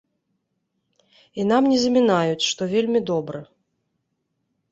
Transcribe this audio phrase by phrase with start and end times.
[1.43, 3.39] І нам не замінаюць, што вельмі добра.